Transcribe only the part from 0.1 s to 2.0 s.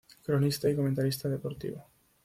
Cronista y comentarista deportivo.